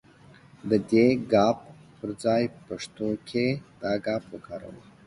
د 0.69 0.71
دې 0.89 1.05
ګ 1.33 1.35
پر 1.97 2.09
ځای 2.23 2.43
پښتو 2.67 3.07
کې 3.27 3.45
دا 3.81 3.93
گ 4.05 4.07
وکاروئ. 4.31 4.83